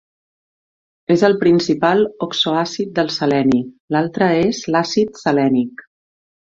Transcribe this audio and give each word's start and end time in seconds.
És 1.15 1.23
el 1.29 1.35
principal 1.43 2.01
oxoàcid 2.27 2.97
del 3.01 3.13
seleni; 3.19 3.63
l'altre 3.97 4.33
és 4.51 4.67
l'àcid 4.77 5.27
selènic. 5.27 5.91